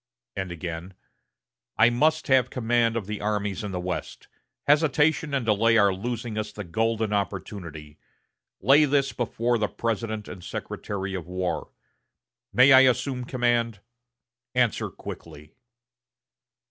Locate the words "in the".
3.63-3.79